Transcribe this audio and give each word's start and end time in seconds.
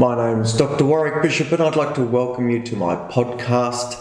My 0.00 0.14
name's 0.14 0.52
Dr. 0.52 0.84
Warwick 0.84 1.22
Bishop, 1.22 1.50
and 1.50 1.60
I'd 1.60 1.74
like 1.74 1.96
to 1.96 2.04
welcome 2.04 2.48
you 2.50 2.62
to 2.62 2.76
my 2.76 2.94
podcast 2.94 4.00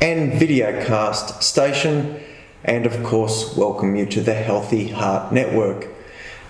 and 0.00 0.30
videocast 0.34 1.42
station, 1.42 2.20
and 2.62 2.86
of 2.86 3.02
course, 3.02 3.56
welcome 3.56 3.96
you 3.96 4.06
to 4.06 4.20
the 4.20 4.34
Healthy 4.34 4.90
Heart 4.90 5.32
Network. 5.32 5.88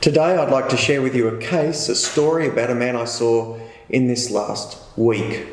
Today, 0.02 0.36
I'd 0.36 0.52
like 0.52 0.68
to 0.68 0.76
share 0.76 1.00
with 1.00 1.16
you 1.16 1.26
a 1.26 1.38
case, 1.38 1.88
a 1.88 1.94
story 1.94 2.48
about 2.48 2.68
a 2.68 2.74
man 2.74 2.96
I 2.96 3.06
saw 3.06 3.58
in 3.88 4.08
this 4.08 4.30
last 4.30 4.78
week. 4.98 5.46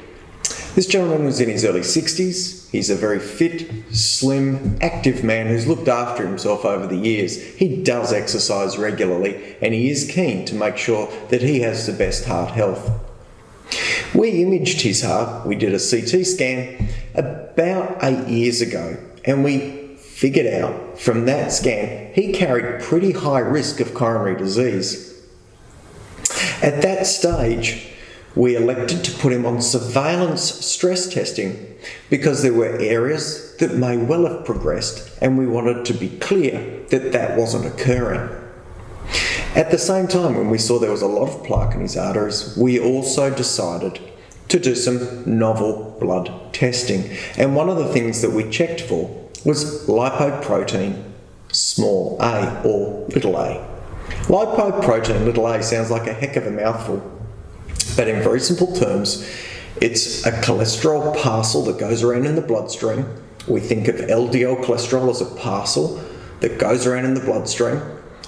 This 0.76 0.88
gentleman 0.88 1.24
was 1.24 1.40
in 1.40 1.48
his 1.48 1.64
early 1.64 1.80
60s. 1.80 2.70
He's 2.72 2.90
a 2.90 2.96
very 2.96 3.20
fit, 3.20 3.72
slim, 3.96 4.78
active 4.82 5.24
man 5.24 5.48
who's 5.48 5.66
looked 5.66 5.88
after 5.88 6.28
himself 6.28 6.66
over 6.66 6.88
the 6.88 6.98
years. 6.98 7.42
He 7.56 7.82
does 7.84 8.12
exercise 8.12 8.78
regularly 8.78 9.56
and 9.62 9.74
he 9.74 9.90
is 9.90 10.12
keen 10.12 10.44
to 10.46 10.56
make 10.56 10.76
sure 10.76 11.10
that 11.30 11.42
he 11.42 11.62
has 11.62 11.88
the 11.88 11.94
best 11.94 12.26
heart 12.26 12.52
health. 12.52 13.03
We 14.14 14.44
imaged 14.44 14.82
his 14.82 15.02
heart, 15.02 15.46
we 15.46 15.56
did 15.56 15.74
a 15.74 15.80
CT 15.80 16.26
scan 16.26 16.90
about 17.16 18.04
eight 18.04 18.28
years 18.28 18.62
ago, 18.62 18.98
and 19.26 19.44
we 19.44 19.96
figured 19.98 20.48
out 20.48 21.00
from 21.00 21.26
that 21.26 21.52
scan 21.52 22.14
he 22.14 22.32
carried 22.32 22.82
pretty 22.82 23.12
high 23.12 23.40
risk 23.40 23.80
of 23.80 23.94
coronary 23.94 24.38
disease. 24.38 25.22
At 26.62 26.82
that 26.82 27.08
stage, 27.08 27.90
we 28.36 28.56
elected 28.56 29.04
to 29.04 29.12
put 29.12 29.34
him 29.34 29.46
on 29.46 29.62
surveillance 29.62 30.44
stress 30.44 31.12
testing 31.12 31.76
because 32.10 32.42
there 32.42 32.54
were 32.54 32.78
areas 32.80 33.56
that 33.58 33.76
may 33.76 33.98
well 33.98 34.26
have 34.26 34.46
progressed 34.46 35.18
and 35.22 35.38
we 35.38 35.46
wanted 35.46 35.86
to 35.86 35.94
be 35.94 36.10
clear 36.20 36.84
that 36.90 37.12
that 37.12 37.38
wasn't 37.38 37.66
occurring. 37.66 38.43
At 39.56 39.70
the 39.70 39.78
same 39.78 40.08
time, 40.08 40.36
when 40.36 40.50
we 40.50 40.58
saw 40.58 40.80
there 40.80 40.90
was 40.90 41.04
a 41.04 41.08
lot 41.08 41.30
of 41.30 41.44
plaque 41.44 41.76
in 41.76 41.82
his 41.82 41.96
arteries, 41.96 42.58
we 42.58 42.80
also 42.80 43.34
decided 43.34 44.00
to 44.50 44.60
do 44.60 44.74
some 44.74 45.24
novel 45.26 45.96
blood 46.00 46.54
testing. 46.54 47.16
And 47.38 47.56
one 47.56 47.70
of 47.70 47.78
the 47.78 47.88
things 47.94 48.22
that 48.24 48.32
we 48.32 48.50
checked 48.50 48.82
for 48.82 49.10
was 49.46 49.88
lipoprotein 49.88 51.04
small 51.52 52.18
a 52.20 52.62
or 52.64 53.06
little 53.10 53.38
a. 53.38 53.64
Lipoprotein 54.24 55.24
little 55.24 55.48
a 55.48 55.62
sounds 55.62 55.92
like 55.92 56.08
a 56.08 56.14
heck 56.14 56.36
of 56.36 56.48
a 56.48 56.52
mouthful, 56.52 56.98
but 57.96 58.08
in 58.08 58.24
very 58.24 58.40
simple 58.40 58.76
terms, 58.76 59.30
it's 59.82 60.26
a 60.26 60.32
cholesterol 60.32 61.16
parcel 61.22 61.64
that 61.66 61.78
goes 61.78 62.02
around 62.02 62.26
in 62.26 62.36
the 62.36 62.42
bloodstream. 62.42 63.06
We 63.48 63.60
think 63.60 63.88
of 63.88 63.96
LDL 63.98 64.64
cholesterol 64.64 65.12
as 65.12 65.22
a 65.22 65.26
parcel 65.26 66.04
that 66.40 66.58
goes 66.58 66.88
around 66.88 67.06
in 67.06 67.14
the 67.14 67.22
bloodstream. 67.22 67.82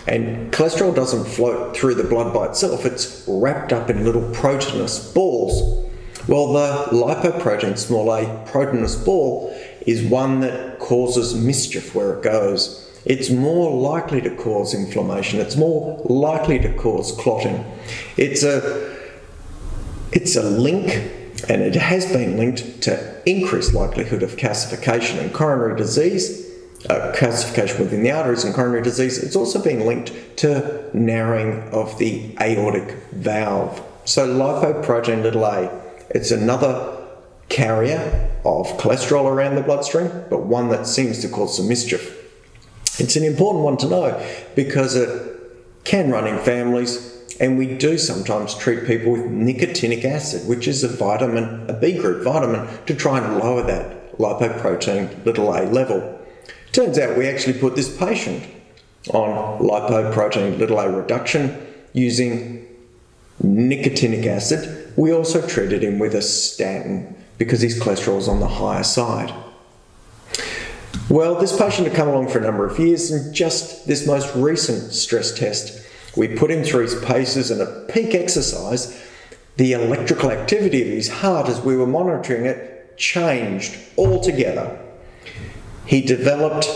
And 0.07 0.51
cholesterol 0.51 0.95
doesn't 0.95 1.25
float 1.25 1.75
through 1.75 1.95
the 1.95 2.03
blood 2.03 2.33
by 2.33 2.47
itself, 2.47 2.85
it's 2.85 3.23
wrapped 3.27 3.73
up 3.73 3.89
in 3.89 4.03
little 4.03 4.29
proteinous 4.33 5.11
balls. 5.13 5.83
Well, 6.27 6.53
the 6.53 6.95
lipoprotein, 6.95 7.77
small 7.77 8.11
a 8.11 8.43
proteinous 8.47 8.95
ball, 8.95 9.55
is 9.81 10.03
one 10.03 10.39
that 10.41 10.79
causes 10.79 11.35
mischief 11.35 11.93
where 11.93 12.17
it 12.17 12.23
goes. 12.23 12.81
It's 13.05 13.29
more 13.29 13.71
likely 13.79 14.21
to 14.21 14.35
cause 14.35 14.73
inflammation, 14.73 15.39
it's 15.39 15.55
more 15.55 16.01
likely 16.05 16.59
to 16.59 16.73
cause 16.75 17.11
clotting. 17.11 17.63
It's 18.17 18.43
a 18.43 18.95
it's 20.11 20.35
a 20.35 20.43
link, 20.43 20.87
and 21.49 21.61
it 21.61 21.75
has 21.75 22.05
been 22.11 22.37
linked 22.37 22.81
to 22.83 23.21
increased 23.29 23.73
likelihood 23.73 24.23
of 24.23 24.37
calcification 24.37 25.19
and 25.19 25.33
coronary 25.33 25.77
disease, 25.77 26.44
uh, 26.89 27.11
calcification 27.15 27.79
within 27.79 28.03
the 28.03 28.11
arteries 28.11 28.43
and 28.43 28.53
coronary 28.53 28.81
disease. 28.81 29.21
It's 29.21 29.35
also 29.35 29.61
been 29.61 29.85
linked 29.85 30.11
to 30.37 30.89
narrowing 30.93 31.69
of 31.69 31.97
the 31.97 32.35
aortic 32.39 32.95
valve. 33.11 33.81
So 34.05 34.27
lipoprotein 34.27 35.23
little 35.23 35.45
a, 35.45 35.69
it's 36.09 36.31
another 36.31 36.97
carrier 37.49 38.31
of 38.45 38.67
cholesterol 38.77 39.25
around 39.25 39.55
the 39.55 39.61
bloodstream, 39.61 40.09
but 40.29 40.43
one 40.43 40.69
that 40.69 40.87
seems 40.87 41.21
to 41.21 41.29
cause 41.29 41.57
some 41.57 41.67
mischief. 41.67 42.21
It's 42.99 43.15
an 43.15 43.23
important 43.23 43.63
one 43.63 43.77
to 43.77 43.87
know 43.87 44.27
because 44.55 44.95
it 44.95 45.33
can 45.83 46.11
run 46.11 46.27
in 46.27 46.37
families 46.39 47.15
and 47.39 47.57
we 47.57 47.77
do 47.77 47.97
sometimes 47.97 48.55
treat 48.55 48.85
people 48.85 49.11
with 49.11 49.23
nicotinic 49.23 50.05
acid, 50.05 50.47
which 50.47 50.67
is 50.67 50.83
a 50.83 50.87
vitamin, 50.87 51.69
a 51.69 51.73
B 51.73 51.97
group 51.97 52.23
vitamin, 52.23 52.67
to 52.85 52.95
try 52.95 53.19
and 53.19 53.39
lower 53.39 53.61
that 53.63 54.17
lipoprotein 54.17 55.25
little 55.25 55.53
a 55.53 55.63
level. 55.63 56.24
Turns 56.71 56.99
out 56.99 57.17
we 57.17 57.27
actually 57.27 57.59
put 57.59 57.75
this 57.75 57.95
patient 57.95 58.43
on 59.09 59.59
lipoprotein 59.59 60.57
little 60.57 60.79
a 60.79 60.89
reduction 60.89 61.65
using 61.93 62.67
nicotinic 63.43 64.25
acid. 64.25 64.93
We 64.95 65.11
also 65.13 65.45
treated 65.47 65.83
him 65.83 65.99
with 65.99 66.15
a 66.15 66.21
statin 66.21 67.15
because 67.37 67.61
his 67.61 67.79
cholesterol 67.79 68.17
is 68.17 68.27
on 68.27 68.39
the 68.39 68.47
higher 68.47 68.83
side. 68.83 69.33
Well, 71.09 71.35
this 71.39 71.55
patient 71.57 71.87
had 71.87 71.95
come 71.95 72.07
along 72.07 72.29
for 72.29 72.39
a 72.39 72.41
number 72.41 72.65
of 72.65 72.79
years, 72.79 73.11
and 73.11 73.33
just 73.33 73.85
this 73.87 74.07
most 74.07 74.35
recent 74.35 74.91
stress 74.93 75.37
test 75.37 75.85
we 76.15 76.29
put 76.29 76.49
him 76.49 76.63
through 76.63 76.83
his 76.83 76.95
paces 77.03 77.51
and 77.51 77.61
a 77.61 77.85
peak 77.91 78.15
exercise, 78.15 79.01
the 79.57 79.73
electrical 79.73 80.31
activity 80.31 80.81
of 80.81 80.87
his 80.87 81.09
heart 81.09 81.49
as 81.49 81.61
we 81.61 81.75
were 81.75 81.87
monitoring 81.87 82.45
it 82.45 82.97
changed 82.97 83.77
altogether. 83.97 84.79
He 85.85 86.01
developed 86.01 86.67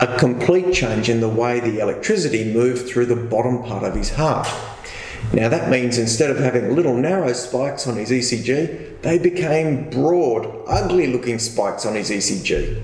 a 0.00 0.18
complete 0.18 0.72
change 0.72 1.08
in 1.08 1.20
the 1.20 1.28
way 1.28 1.60
the 1.60 1.80
electricity 1.80 2.52
moved 2.52 2.88
through 2.88 3.06
the 3.06 3.16
bottom 3.16 3.62
part 3.62 3.84
of 3.84 3.94
his 3.94 4.14
heart. 4.14 4.48
Now, 5.32 5.48
that 5.48 5.70
means 5.70 5.98
instead 5.98 6.30
of 6.30 6.38
having 6.38 6.74
little 6.74 6.96
narrow 6.96 7.32
spikes 7.32 7.86
on 7.86 7.96
his 7.96 8.10
ECG, 8.10 9.02
they 9.02 9.18
became 9.18 9.90
broad, 9.90 10.64
ugly 10.66 11.08
looking 11.08 11.38
spikes 11.38 11.84
on 11.84 11.94
his 11.94 12.10
ECG. 12.10 12.82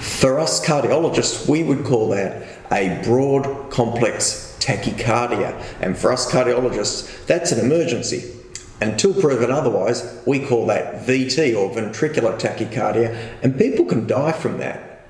For 0.00 0.38
us 0.38 0.64
cardiologists, 0.64 1.48
we 1.48 1.62
would 1.62 1.84
call 1.84 2.10
that 2.10 2.46
a 2.72 3.00
broad, 3.04 3.70
complex 3.70 4.56
tachycardia. 4.60 5.62
And 5.80 5.96
for 5.96 6.12
us 6.12 6.30
cardiologists, 6.30 7.26
that's 7.26 7.52
an 7.52 7.64
emergency. 7.64 8.35
Until 8.80 9.14
proven 9.14 9.50
otherwise, 9.50 10.22
we 10.26 10.44
call 10.44 10.66
that 10.66 11.06
VT 11.06 11.56
or 11.56 11.74
ventricular 11.74 12.38
tachycardia, 12.38 13.38
and 13.42 13.58
people 13.58 13.86
can 13.86 14.06
die 14.06 14.32
from 14.32 14.58
that. 14.58 15.06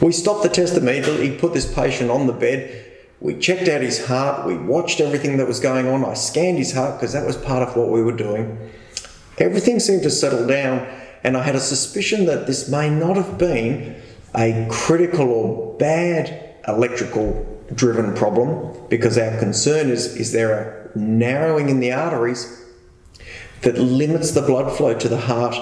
We 0.00 0.12
stopped 0.12 0.42
the 0.42 0.48
test 0.48 0.76
immediately, 0.76 1.36
put 1.36 1.52
this 1.52 1.72
patient 1.72 2.10
on 2.10 2.26
the 2.26 2.32
bed, 2.32 2.84
we 3.20 3.38
checked 3.38 3.68
out 3.68 3.80
his 3.80 4.06
heart, 4.06 4.46
we 4.46 4.56
watched 4.56 5.00
everything 5.00 5.38
that 5.38 5.46
was 5.46 5.58
going 5.58 5.88
on. 5.88 6.04
I 6.04 6.14
scanned 6.14 6.58
his 6.58 6.74
heart 6.74 6.98
because 6.98 7.14
that 7.14 7.26
was 7.26 7.36
part 7.36 7.66
of 7.66 7.74
what 7.76 7.88
we 7.88 8.02
were 8.02 8.16
doing. 8.16 8.70
Everything 9.38 9.80
seemed 9.80 10.02
to 10.02 10.10
settle 10.10 10.46
down, 10.46 10.86
and 11.24 11.36
I 11.36 11.42
had 11.42 11.54
a 11.54 11.60
suspicion 11.60 12.26
that 12.26 12.46
this 12.46 12.68
may 12.68 12.90
not 12.90 13.16
have 13.16 13.38
been 13.38 14.00
a 14.34 14.66
critical 14.70 15.30
or 15.30 15.76
bad 15.78 16.56
electrical 16.68 17.44
driven 17.74 18.14
problem 18.14 18.86
because 18.88 19.18
our 19.18 19.38
concern 19.38 19.90
is 19.90 20.14
is 20.16 20.32
there 20.32 20.90
a 20.94 20.98
narrowing 20.98 21.68
in 21.68 21.80
the 21.80 21.92
arteries 21.92 22.65
that 23.66 23.78
limits 23.78 24.30
the 24.30 24.42
blood 24.42 24.76
flow 24.76 24.96
to 24.96 25.08
the 25.08 25.18
heart 25.18 25.56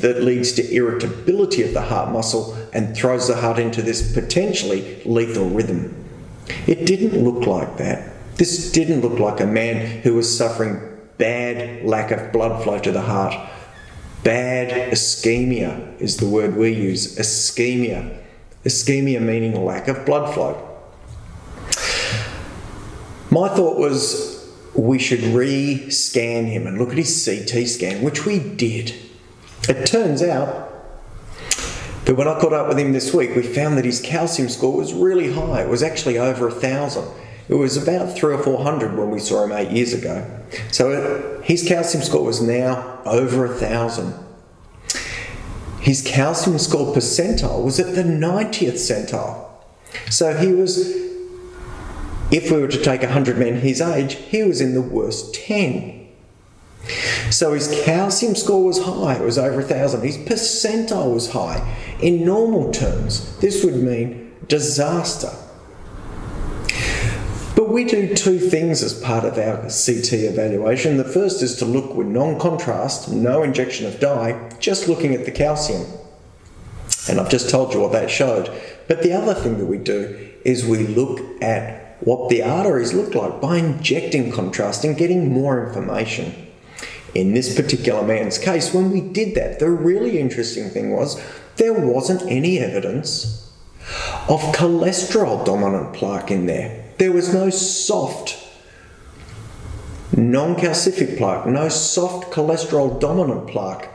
that 0.00 0.22
leads 0.22 0.52
to 0.52 0.70
irritability 0.70 1.62
of 1.62 1.72
the 1.72 1.80
heart 1.80 2.12
muscle 2.12 2.54
and 2.74 2.94
throws 2.94 3.26
the 3.26 3.36
heart 3.36 3.58
into 3.58 3.80
this 3.80 4.12
potentially 4.12 5.02
lethal 5.06 5.48
rhythm. 5.48 6.04
It 6.66 6.84
didn't 6.84 7.24
look 7.24 7.46
like 7.46 7.78
that. 7.78 8.12
This 8.36 8.70
didn't 8.70 9.00
look 9.00 9.18
like 9.18 9.40
a 9.40 9.46
man 9.46 10.02
who 10.02 10.12
was 10.12 10.28
suffering 10.36 10.78
bad 11.16 11.86
lack 11.86 12.10
of 12.10 12.32
blood 12.34 12.62
flow 12.62 12.78
to 12.80 12.92
the 12.92 13.00
heart. 13.00 13.34
Bad 14.22 14.92
ischemia 14.92 15.98
is 15.98 16.18
the 16.18 16.28
word 16.28 16.54
we 16.54 16.74
use. 16.74 17.16
Ischemia. 17.16 18.14
Ischemia 18.66 19.22
meaning 19.22 19.64
lack 19.64 19.88
of 19.88 20.04
blood 20.04 20.34
flow. 20.34 20.52
My 23.30 23.48
thought 23.48 23.78
was 23.78 24.37
we 24.78 24.98
should 24.98 25.22
re 25.22 25.90
scan 25.90 26.46
him 26.46 26.66
and 26.66 26.78
look 26.78 26.90
at 26.90 26.98
his 26.98 27.24
CT 27.24 27.66
scan, 27.66 28.02
which 28.02 28.24
we 28.24 28.38
did. 28.38 28.94
It 29.68 29.86
turns 29.86 30.22
out 30.22 30.70
that 32.04 32.14
when 32.14 32.28
I 32.28 32.38
caught 32.40 32.52
up 32.52 32.68
with 32.68 32.78
him 32.78 32.92
this 32.92 33.12
week, 33.12 33.34
we 33.34 33.42
found 33.42 33.76
that 33.76 33.84
his 33.84 34.00
calcium 34.00 34.48
score 34.48 34.74
was 34.74 34.94
really 34.94 35.32
high. 35.32 35.62
It 35.62 35.68
was 35.68 35.82
actually 35.82 36.16
over 36.16 36.46
a 36.46 36.52
thousand. 36.52 37.08
It 37.48 37.54
was 37.54 37.76
about 37.76 38.16
three 38.16 38.34
or 38.34 38.38
four 38.42 38.62
hundred 38.62 38.96
when 38.96 39.10
we 39.10 39.18
saw 39.18 39.44
him 39.44 39.52
eight 39.52 39.72
years 39.72 39.92
ago. 39.92 40.24
So 40.70 41.42
his 41.42 41.66
calcium 41.66 42.04
score 42.04 42.24
was 42.24 42.40
now 42.40 43.00
over 43.04 43.44
a 43.46 43.54
thousand. 43.54 44.14
His 45.80 46.02
calcium 46.02 46.58
score 46.58 46.94
percentile 46.94 47.64
was 47.64 47.80
at 47.80 47.94
the 47.94 48.02
90th 48.02 48.74
centile. 48.74 49.46
So 50.10 50.36
he 50.36 50.52
was, 50.52 50.94
if 52.30 52.50
we 52.50 52.60
were 52.60 52.68
to 52.68 52.82
take 52.82 53.02
100 53.02 53.38
men 53.38 53.60
his 53.60 53.80
age, 53.80 54.14
he 54.14 54.42
was 54.42 54.60
in 54.60 54.74
the 54.74 54.82
worst 54.82 55.34
10. 55.34 56.08
So 57.30 57.52
his 57.52 57.68
calcium 57.84 58.34
score 58.34 58.64
was 58.64 58.82
high, 58.84 59.16
it 59.16 59.22
was 59.22 59.38
over 59.38 59.56
1,000. 59.56 60.02
His 60.02 60.18
percentile 60.18 61.12
was 61.12 61.32
high. 61.32 61.76
In 62.00 62.24
normal 62.24 62.72
terms, 62.72 63.36
this 63.38 63.64
would 63.64 63.76
mean 63.76 64.34
disaster. 64.46 65.32
But 67.54 67.70
we 67.70 67.84
do 67.84 68.14
two 68.14 68.38
things 68.38 68.82
as 68.82 68.94
part 68.94 69.24
of 69.24 69.36
our 69.36 69.56
CT 69.62 70.12
evaluation. 70.12 70.96
The 70.96 71.04
first 71.04 71.42
is 71.42 71.56
to 71.56 71.64
look 71.64 71.94
with 71.94 72.06
non 72.06 72.38
contrast, 72.38 73.10
no 73.10 73.42
injection 73.42 73.86
of 73.86 73.98
dye, 73.98 74.50
just 74.60 74.86
looking 74.86 75.12
at 75.12 75.24
the 75.24 75.32
calcium. 75.32 75.84
And 77.08 77.18
I've 77.18 77.30
just 77.30 77.50
told 77.50 77.74
you 77.74 77.80
what 77.80 77.92
that 77.92 78.10
showed. 78.10 78.50
But 78.86 79.02
the 79.02 79.12
other 79.12 79.34
thing 79.34 79.58
that 79.58 79.66
we 79.66 79.78
do 79.78 80.30
is 80.44 80.64
we 80.64 80.86
look 80.86 81.20
at 81.42 81.87
what 82.08 82.30
the 82.30 82.42
arteries 82.42 82.94
look 82.94 83.14
like 83.14 83.38
by 83.38 83.58
injecting 83.58 84.32
contrast 84.32 84.82
and 84.82 84.96
getting 84.96 85.30
more 85.30 85.66
information. 85.66 86.46
In 87.14 87.34
this 87.34 87.54
particular 87.54 88.02
man's 88.02 88.38
case, 88.38 88.72
when 88.72 88.90
we 88.90 89.02
did 89.02 89.34
that, 89.34 89.58
the 89.58 89.68
really 89.68 90.18
interesting 90.18 90.70
thing 90.70 90.90
was 90.90 91.22
there 91.56 91.74
wasn't 91.74 92.22
any 92.22 92.60
evidence 92.60 93.52
of 94.26 94.40
cholesterol 94.54 95.44
dominant 95.44 95.92
plaque 95.92 96.30
in 96.30 96.46
there. 96.46 96.82
There 96.96 97.12
was 97.12 97.34
no 97.34 97.50
soft, 97.50 98.38
non 100.16 100.56
calcific 100.56 101.18
plaque, 101.18 101.46
no 101.46 101.68
soft 101.68 102.32
cholesterol 102.32 102.98
dominant 102.98 103.48
plaque. 103.48 103.86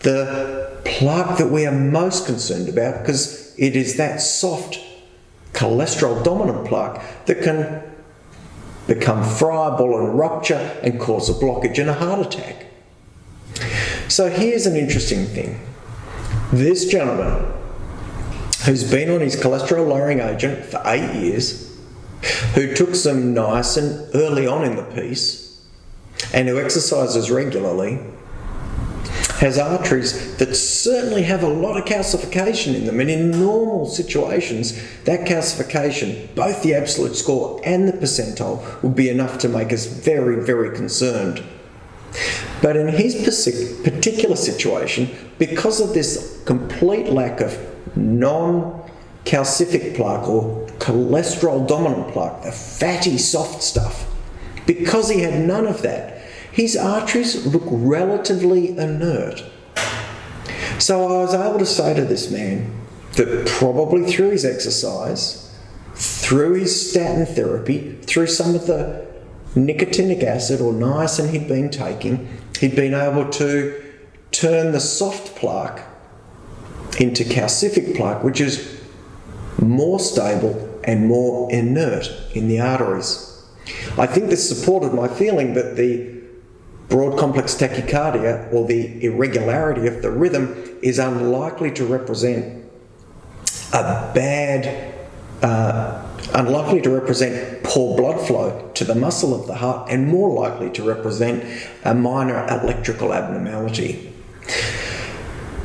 The 0.00 0.78
plaque 0.84 1.38
that 1.38 1.50
we 1.50 1.64
are 1.64 1.72
most 1.72 2.26
concerned 2.26 2.68
about, 2.68 3.00
because 3.00 3.54
it 3.58 3.74
is 3.76 3.96
that 3.96 4.20
soft 4.20 4.78
cholesterol 5.56 6.22
dominant 6.22 6.68
plaque 6.68 7.02
that 7.26 7.42
can 7.42 7.82
become 8.86 9.24
friable 9.24 9.98
and 9.98 10.16
rupture 10.18 10.78
and 10.82 11.00
cause 11.00 11.28
a 11.28 11.32
blockage 11.32 11.78
and 11.78 11.90
a 11.90 11.94
heart 11.94 12.26
attack. 12.26 12.66
So 14.08 14.28
here's 14.28 14.66
an 14.66 14.76
interesting 14.76 15.24
thing. 15.24 15.60
This 16.52 16.86
gentleman, 16.86 17.52
who's 18.64 18.88
been 18.88 19.10
on 19.10 19.20
his 19.20 19.34
cholesterol 19.34 19.88
lowering 19.88 20.20
agent 20.20 20.64
for 20.64 20.80
eight 20.84 21.14
years, 21.14 21.76
who 22.54 22.74
took 22.74 22.94
some 22.94 23.34
niacin 23.34 24.10
early 24.14 24.46
on 24.46 24.64
in 24.64 24.76
the 24.76 24.82
piece 24.82 25.66
and 26.32 26.48
who 26.48 26.60
exercises 26.60 27.30
regularly, 27.30 27.98
has 29.38 29.58
arteries 29.58 30.36
that 30.36 30.54
certainly 30.54 31.22
have 31.22 31.42
a 31.42 31.48
lot 31.48 31.76
of 31.76 31.84
calcification 31.84 32.74
in 32.74 32.86
them. 32.86 33.00
And 33.00 33.10
in 33.10 33.30
normal 33.30 33.86
situations, 33.86 34.80
that 35.04 35.26
calcification, 35.26 36.34
both 36.34 36.62
the 36.62 36.74
absolute 36.74 37.16
score 37.16 37.60
and 37.64 37.86
the 37.86 37.92
percentile, 37.92 38.82
would 38.82 38.96
be 38.96 39.10
enough 39.10 39.38
to 39.38 39.48
make 39.48 39.72
us 39.72 39.84
very, 39.84 40.44
very 40.44 40.74
concerned. 40.74 41.42
But 42.62 42.76
in 42.76 42.88
his 42.88 43.14
particular 43.84 44.36
situation, 44.36 45.10
because 45.38 45.80
of 45.80 45.92
this 45.92 46.42
complete 46.46 47.08
lack 47.08 47.40
of 47.40 47.58
non 47.94 48.82
calcific 49.24 49.96
plaque 49.96 50.26
or 50.26 50.66
cholesterol 50.78 51.66
dominant 51.68 52.12
plaque, 52.12 52.42
the 52.42 52.52
fatty 52.52 53.18
soft 53.18 53.62
stuff, 53.62 54.10
because 54.66 55.10
he 55.10 55.20
had 55.20 55.46
none 55.46 55.66
of 55.66 55.82
that, 55.82 56.15
his 56.56 56.74
arteries 56.74 57.44
look 57.44 57.64
relatively 57.66 58.70
inert. 58.78 59.44
So 60.78 61.04
I 61.04 61.22
was 61.22 61.34
able 61.34 61.58
to 61.58 61.66
say 61.66 61.92
to 61.92 62.02
this 62.02 62.30
man 62.30 62.74
that 63.16 63.46
probably 63.46 64.10
through 64.10 64.30
his 64.30 64.46
exercise, 64.46 65.54
through 65.94 66.54
his 66.54 66.90
statin 66.90 67.26
therapy, 67.26 67.98
through 68.06 68.28
some 68.28 68.54
of 68.54 68.66
the 68.66 69.06
nicotinic 69.54 70.22
acid 70.22 70.62
or 70.62 70.72
niacin 70.72 71.28
he'd 71.28 71.46
been 71.46 71.68
taking, 71.68 72.26
he'd 72.58 72.74
been 72.74 72.94
able 72.94 73.28
to 73.32 73.78
turn 74.30 74.72
the 74.72 74.80
soft 74.80 75.36
plaque 75.36 75.86
into 76.98 77.22
calcific 77.22 77.94
plaque, 77.94 78.24
which 78.24 78.40
is 78.40 78.80
more 79.60 80.00
stable 80.00 80.80
and 80.84 81.06
more 81.06 81.52
inert 81.52 82.10
in 82.34 82.48
the 82.48 82.60
arteries. 82.60 83.44
I 83.98 84.06
think 84.06 84.30
this 84.30 84.48
supported 84.48 84.94
my 84.94 85.06
feeling 85.06 85.52
that 85.52 85.76
the 85.76 86.15
broad 86.88 87.18
complex 87.18 87.54
tachycardia 87.54 88.52
or 88.52 88.66
the 88.66 89.04
irregularity 89.04 89.86
of 89.86 90.02
the 90.02 90.10
rhythm 90.10 90.54
is 90.82 90.98
unlikely 90.98 91.70
to 91.72 91.84
represent 91.84 92.64
a 93.72 94.10
bad, 94.14 94.94
uh, 95.42 96.06
unlikely 96.34 96.80
to 96.80 96.90
represent 96.90 97.62
poor 97.64 97.96
blood 97.96 98.24
flow 98.26 98.70
to 98.74 98.84
the 98.84 98.94
muscle 98.94 99.38
of 99.38 99.46
the 99.46 99.54
heart 99.54 99.90
and 99.90 100.06
more 100.06 100.32
likely 100.32 100.70
to 100.70 100.82
represent 100.82 101.44
a 101.84 101.94
minor 101.94 102.46
electrical 102.48 103.12
abnormality. 103.12 104.12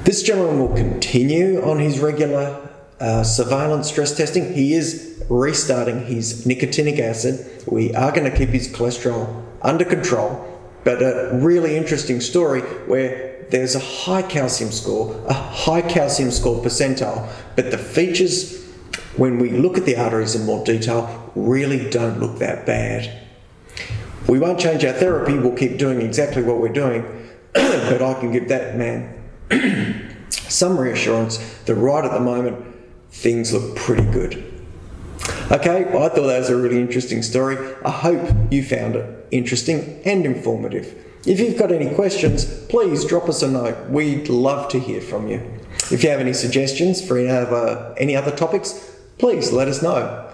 This 0.03 0.23
gentleman 0.23 0.59
will 0.59 0.75
continue 0.75 1.61
on 1.63 1.79
his 1.79 1.99
regular 1.99 2.69
uh, 2.99 3.23
surveillance 3.23 3.87
stress 3.87 4.15
testing. 4.15 4.53
He 4.53 4.73
is 4.73 5.23
restarting 5.29 6.05
his 6.05 6.45
nicotinic 6.45 6.99
acid. 6.99 7.63
We 7.67 7.93
are 7.95 8.11
going 8.11 8.29
to 8.29 8.35
keep 8.35 8.49
his 8.49 8.67
cholesterol 8.67 9.43
under 9.61 9.85
control, 9.85 10.50
but 10.83 11.01
a 11.01 11.31
really 11.33 11.77
interesting 11.77 12.21
story 12.21 12.61
where 12.61 13.45
there's 13.49 13.75
a 13.75 13.79
high 13.79 14.21
calcium 14.21 14.71
score, 14.71 15.21
a 15.27 15.33
high 15.33 15.81
calcium 15.81 16.31
score 16.31 16.63
percentile, 16.63 17.29
but 17.55 17.69
the 17.69 17.77
features, 17.77 18.65
when 19.17 19.37
we 19.39 19.49
look 19.49 19.77
at 19.77 19.85
the 19.85 19.97
arteries 19.97 20.35
in 20.35 20.45
more 20.45 20.63
detail, 20.65 21.31
really 21.35 21.89
don't 21.89 22.19
look 22.19 22.39
that 22.39 22.65
bad. 22.65 23.19
We 24.27 24.39
won't 24.39 24.59
change 24.59 24.85
our 24.85 24.93
therapy, 24.93 25.37
we'll 25.37 25.57
keep 25.57 25.77
doing 25.77 26.01
exactly 26.01 26.43
what 26.43 26.59
we're 26.59 26.69
doing, 26.69 27.03
but 27.53 28.01
I 28.01 28.13
can 28.19 28.31
give 28.31 28.47
that 28.47 28.77
man 28.77 29.17
some 30.29 30.77
reassurance 30.77 31.37
that 31.65 31.75
right 31.75 32.05
at 32.05 32.11
the 32.11 32.19
moment 32.19 32.65
things 33.11 33.53
look 33.53 33.75
pretty 33.75 34.09
good. 34.11 34.50
Okay, 35.51 35.83
well, 35.83 36.03
I 36.03 36.07
thought 36.07 36.27
that 36.27 36.39
was 36.39 36.49
a 36.49 36.55
really 36.55 36.79
interesting 36.79 37.21
story. 37.21 37.57
I 37.83 37.91
hope 37.91 38.21
you 38.49 38.63
found 38.63 38.95
it 38.95 39.27
interesting 39.31 40.01
and 40.05 40.25
informative. 40.25 40.95
If 41.25 41.41
you've 41.41 41.59
got 41.59 41.73
any 41.73 41.93
questions, 41.93 42.45
please 42.67 43.03
drop 43.03 43.27
us 43.27 43.41
a 43.41 43.51
note. 43.51 43.89
We'd 43.89 44.29
love 44.29 44.69
to 44.69 44.79
hear 44.79 45.01
from 45.01 45.27
you. 45.27 45.41
If 45.91 46.03
you 46.03 46.09
have 46.09 46.21
any 46.21 46.31
suggestions 46.31 47.05
for 47.05 47.17
any 47.17 47.27
other, 47.27 47.93
any 47.97 48.15
other 48.15 48.31
topics, 48.31 48.97
please 49.17 49.51
let 49.51 49.67
us 49.67 49.81
know. 49.81 50.31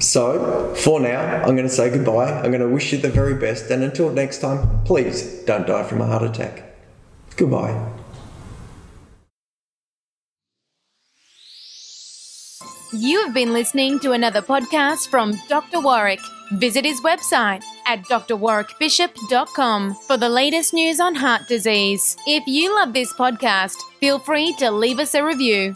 So, 0.00 0.74
for 0.74 1.00
now, 1.00 1.42
I'm 1.44 1.56
going 1.56 1.66
to 1.66 1.70
say 1.70 1.88
goodbye. 1.88 2.30
I'm 2.30 2.50
going 2.50 2.60
to 2.60 2.68
wish 2.68 2.92
you 2.92 2.98
the 2.98 3.08
very 3.08 3.34
best, 3.34 3.70
and 3.70 3.82
until 3.82 4.10
next 4.10 4.40
time, 4.42 4.84
please 4.84 5.42
don't 5.46 5.66
die 5.66 5.82
from 5.84 6.02
a 6.02 6.06
heart 6.06 6.24
attack. 6.24 6.62
Goodbye. 7.36 7.93
You 12.96 13.24
have 13.24 13.34
been 13.34 13.52
listening 13.52 13.98
to 14.00 14.12
another 14.12 14.40
podcast 14.40 15.08
from 15.08 15.34
Dr. 15.48 15.80
Warwick. 15.80 16.20
Visit 16.52 16.84
his 16.84 17.00
website 17.00 17.64
at 17.88 18.04
drwarwickbishop.com 18.04 19.96
for 20.06 20.16
the 20.16 20.28
latest 20.28 20.72
news 20.72 21.00
on 21.00 21.16
heart 21.16 21.42
disease. 21.48 22.16
If 22.24 22.46
you 22.46 22.72
love 22.72 22.92
this 22.92 23.12
podcast, 23.14 23.74
feel 23.98 24.20
free 24.20 24.54
to 24.60 24.70
leave 24.70 25.00
us 25.00 25.16
a 25.16 25.24
review. 25.24 25.74